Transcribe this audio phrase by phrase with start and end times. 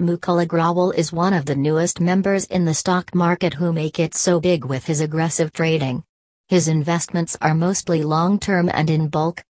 [0.00, 4.14] Mukul Agrawal is one of the newest members in the stock market who make it
[4.14, 6.02] so big with his aggressive trading.
[6.48, 9.44] His investments are mostly long term and in bulk.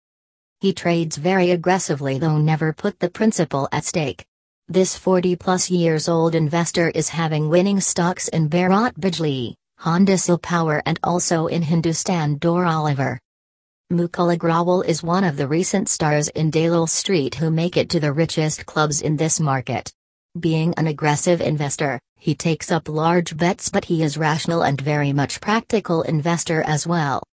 [0.60, 4.26] He trades very aggressively though never put the principal at stake.
[4.68, 10.40] This 40 plus years old investor is having winning stocks in Bharat Bijlee, Honda Siel
[10.40, 13.20] Power and also in Hindustan Dorr-Oliver.
[13.94, 18.00] Mukul Agrawal is one of the recent stars in Dalal Street who make it to
[18.00, 19.94] the richest clubs in this market.
[20.40, 25.12] Being an aggressive investor, he takes up large bets but he is rational and very
[25.12, 27.24] much practical investor as well.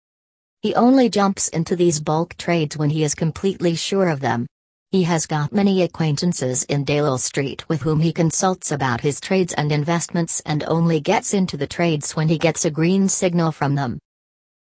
[0.61, 4.45] He only jumps into these bulk trades when he is completely sure of them.
[4.91, 9.53] He has got many acquaintances in Dalal Street with whom he consults about his trades
[9.53, 13.75] and investments and only gets into the trades when he gets a green signal from
[13.75, 13.99] them.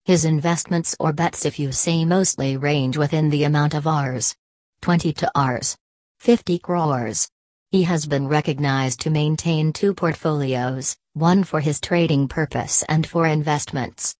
[0.03, 4.35] His investments or bets if you say mostly range within the amount of Rs.
[4.81, 5.77] 20 to Rs.
[6.19, 7.29] 50 crores.
[7.73, 13.25] He has been recognized to maintain two portfolios, one for his trading purpose and for
[13.25, 14.15] investments.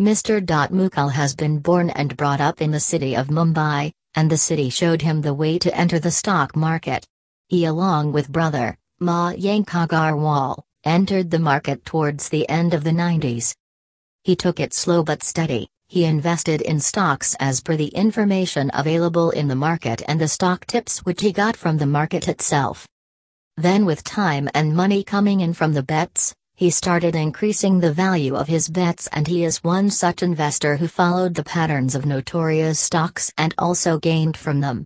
[0.00, 0.40] Mr.
[0.70, 4.70] Mukul has been born and brought up in the city of Mumbai, and the city
[4.70, 7.04] showed him the way to enter the stock market.
[7.48, 13.54] He along with brother, Mayank Agarwal, entered the market towards the end of the 90s.
[14.24, 19.30] He took it slow but steady, he invested in stocks as per the information available
[19.30, 22.86] in the market and the stock tips which he got from the market itself.
[23.56, 28.34] Then, with time and money coming in from the bets, he started increasing the value
[28.34, 32.78] of his bets, and he is one such investor who followed the patterns of notorious
[32.78, 34.84] stocks and also gained from them.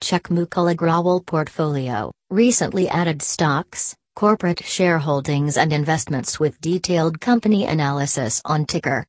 [0.00, 8.40] Check Mukul Agrawal portfolio, recently added stocks, corporate shareholdings, and investments with detailed company analysis
[8.44, 9.04] on ticker.